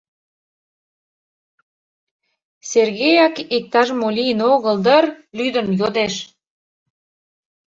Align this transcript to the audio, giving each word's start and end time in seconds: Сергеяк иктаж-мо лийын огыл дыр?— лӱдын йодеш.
Сергеяк 2.69 3.35
иктаж-мо 3.57 4.07
лийын 4.17 4.39
огыл 4.53 4.77
дыр?— 4.85 5.05
лӱдын 5.37 5.67
йодеш. 5.79 6.13